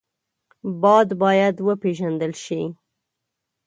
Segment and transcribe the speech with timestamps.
[0.81, 2.61] باد باید وپېژندل شي